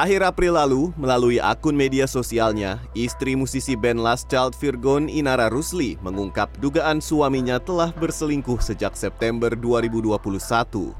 [0.00, 6.00] Akhir April lalu, melalui akun media sosialnya, istri musisi band Last Child Virgon Inara Rusli
[6.00, 10.96] mengungkap dugaan suaminya telah berselingkuh sejak September 2021.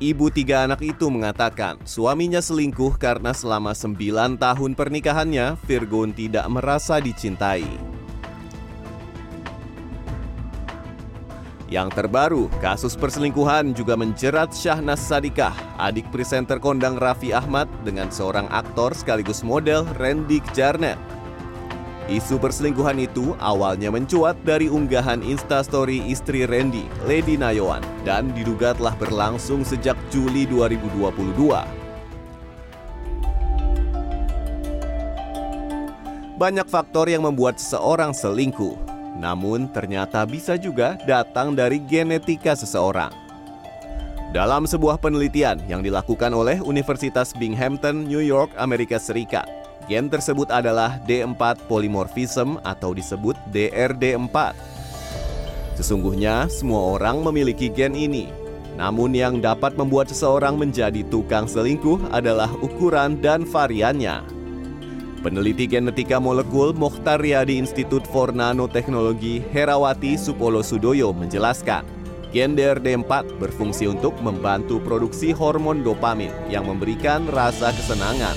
[0.00, 7.04] Ibu tiga anak itu mengatakan suaminya selingkuh karena selama 9 tahun pernikahannya, Virgon tidak merasa
[7.04, 7.93] dicintai.
[11.72, 18.44] Yang terbaru, kasus perselingkuhan juga menjerat Syahnas Sadikah, adik presenter kondang Raffi Ahmad dengan seorang
[18.52, 21.00] aktor sekaligus model Randy Jarnet.
[22.04, 28.92] Isu perselingkuhan itu awalnya mencuat dari unggahan instastory istri Randy, Lady Nayawan, dan diduga telah
[29.00, 31.32] berlangsung sejak Juli 2022.
[36.36, 38.76] Banyak faktor yang membuat seseorang selingkuh,
[39.14, 43.14] namun ternyata bisa juga datang dari genetika seseorang.
[44.34, 49.46] Dalam sebuah penelitian yang dilakukan oleh Universitas Binghamton, New York, Amerika Serikat,
[49.86, 54.58] gen tersebut adalah D4 polymorphism atau disebut DRD4.
[55.78, 58.26] Sesungguhnya semua orang memiliki gen ini.
[58.74, 64.33] Namun yang dapat membuat seseorang menjadi tukang selingkuh adalah ukuran dan variannya.
[65.24, 71.80] Peneliti genetika molekul Mokhtar Riyadi Institut for Nanoteknologi Herawati Supolo Sudoyo menjelaskan,
[72.28, 78.36] gen DRD4 berfungsi untuk membantu produksi hormon dopamin yang memberikan rasa kesenangan.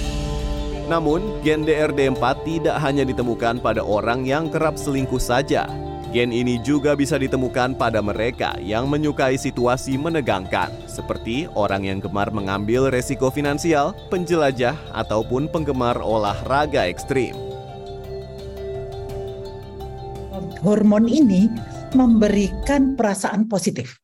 [0.88, 5.68] Namun, gen DRD4 tidak hanya ditemukan pada orang yang kerap selingkuh saja,
[6.08, 12.32] Gen ini juga bisa ditemukan pada mereka yang menyukai situasi menegangkan, seperti orang yang gemar
[12.32, 17.36] mengambil resiko finansial, penjelajah, ataupun penggemar olahraga ekstrim.
[20.64, 21.52] Hormon ini
[21.92, 24.00] memberikan perasaan positif.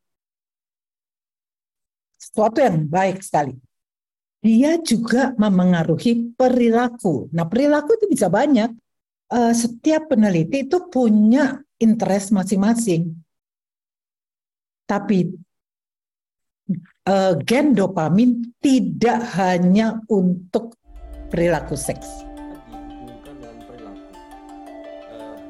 [2.20, 3.56] Sesuatu yang baik sekali.
[4.44, 7.32] Dia juga memengaruhi perilaku.
[7.32, 8.76] Nah, perilaku itu bisa banyak.
[9.32, 13.12] Eh, setiap peneliti itu punya interest masing-masing.
[14.88, 15.36] Tapi
[17.08, 20.80] uh, gen dopamin tidak hanya untuk
[21.28, 22.08] perilaku seks.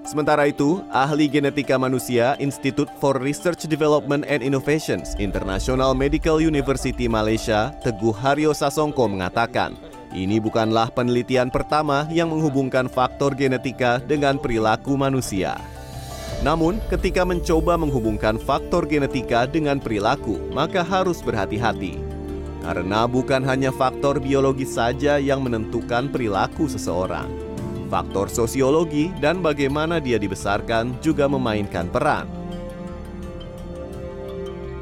[0.03, 7.73] Sementara itu, ahli genetika manusia Institute for Research Development and Innovations International Medical University Malaysia,
[7.81, 9.73] Teguh Haryo Sasongko mengatakan,
[10.13, 15.57] ini bukanlah penelitian pertama yang menghubungkan faktor genetika dengan perilaku manusia.
[16.44, 21.96] Namun, ketika mencoba menghubungkan faktor genetika dengan perilaku, maka harus berhati-hati.
[22.59, 27.31] Karena bukan hanya faktor biologis saja yang menentukan perilaku seseorang.
[27.88, 32.28] Faktor sosiologi dan bagaimana dia dibesarkan juga memainkan peran.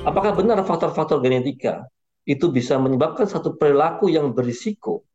[0.01, 1.85] Apakah benar faktor-faktor genetika
[2.25, 5.05] itu bisa menyebabkan satu perilaku yang berisiko?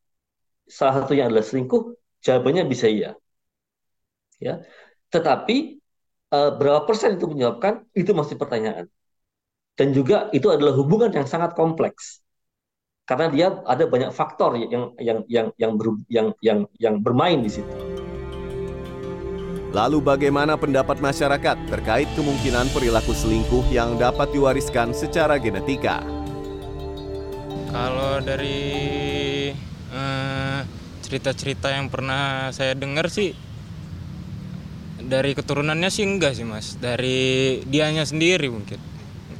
[0.62, 1.90] Salah satunya adalah selingkuh.
[2.22, 3.18] Jawabannya bisa iya.
[4.38, 4.62] Ya,
[5.10, 5.82] tetapi
[6.32, 8.86] uh, berapa persen itu menyebabkan itu masih pertanyaan.
[9.76, 12.24] Dan juga itu adalah hubungan yang sangat kompleks.
[13.06, 17.52] Karena dia ada banyak faktor yang yang yang yang ber, yang yang yang bermain di
[17.52, 17.70] situ.
[19.76, 26.00] Lalu bagaimana pendapat masyarakat terkait kemungkinan perilaku selingkuh yang dapat diwariskan secara genetika?
[27.68, 29.52] Kalau dari
[29.92, 30.58] eh,
[31.04, 33.36] cerita-cerita uh, yang pernah saya dengar sih
[35.00, 36.80] dari keturunannya sih enggak sih mas.
[36.80, 38.80] Dari dianya sendiri mungkin.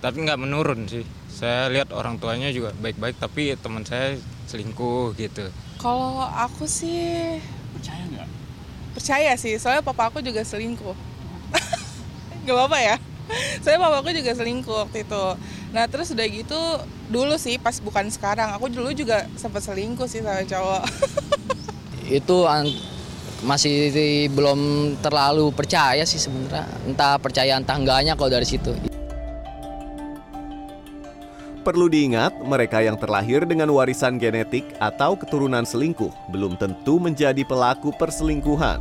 [0.01, 1.05] Tapi nggak menurun sih.
[1.33, 4.17] Saya lihat orang tuanya juga baik-baik tapi teman saya
[4.49, 5.49] selingkuh gitu.
[5.77, 7.37] Kalau aku sih
[7.77, 8.29] percaya nggak
[8.97, 10.97] percaya sih soalnya papa aku juga selingkuh.
[12.49, 12.97] Nggak apa-apa ya.
[13.61, 15.25] Saya papa aku juga selingkuh waktu itu.
[15.77, 16.61] Nah terus udah gitu
[17.13, 20.83] dulu sih pas bukan sekarang aku dulu juga sempat selingkuh sih sama cowok.
[22.23, 22.49] Itu
[23.45, 23.93] masih
[24.33, 28.73] belum terlalu percaya sih sebenarnya entah percaya entah enggaknya kalau dari situ
[31.67, 37.91] Perlu diingat, mereka yang terlahir dengan warisan genetik atau keturunan selingkuh belum tentu menjadi pelaku
[37.91, 38.79] perselingkuhan.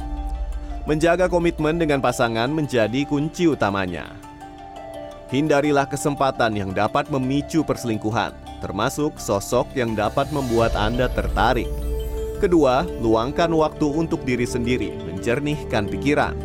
[0.86, 4.06] Menjaga komitmen dengan pasangan menjadi kunci utamanya.
[5.34, 11.95] Hindarilah kesempatan yang dapat memicu perselingkuhan, termasuk sosok yang dapat membuat Anda tertarik.
[12.36, 16.36] Kedua, luangkan waktu untuk diri sendiri, menjernihkan pikiran.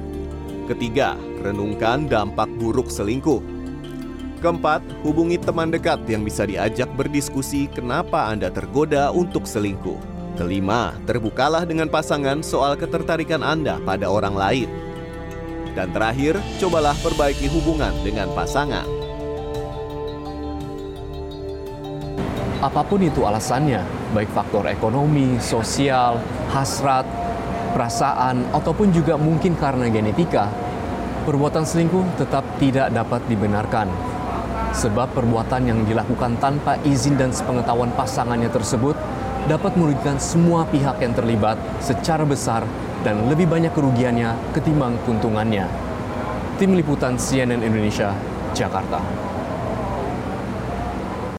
[0.70, 3.42] Ketiga, renungkan dampak buruk selingkuh.
[4.38, 9.98] Keempat, hubungi teman dekat yang bisa diajak berdiskusi kenapa Anda tergoda untuk selingkuh.
[10.38, 14.70] Kelima, terbukalah dengan pasangan soal ketertarikan Anda pada orang lain.
[15.74, 18.86] Dan terakhir, cobalah perbaiki hubungan dengan pasangan.
[22.62, 26.18] Apa pun itu alasannya, baik faktor ekonomi, sosial,
[26.50, 27.06] hasrat,
[27.72, 30.50] perasaan, ataupun juga mungkin karena genetika,
[31.24, 33.88] perbuatan selingkuh tetap tidak dapat dibenarkan.
[34.70, 38.94] Sebab perbuatan yang dilakukan tanpa izin dan sepengetahuan pasangannya tersebut
[39.50, 42.62] dapat merugikan semua pihak yang terlibat secara besar
[43.02, 45.66] dan lebih banyak kerugiannya ketimbang keuntungannya.
[46.60, 48.12] Tim Liputan CNN Indonesia,
[48.52, 49.00] Jakarta.